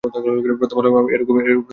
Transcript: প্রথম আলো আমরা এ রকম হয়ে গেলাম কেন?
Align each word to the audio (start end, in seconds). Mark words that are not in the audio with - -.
প্রথম 0.59 0.77
আলো 0.79 0.89
আমরা 0.91 1.13
এ 1.13 1.17
রকম 1.17 1.33
হয়ে 1.35 1.45
গেলাম 1.45 1.61
কেন? 1.61 1.69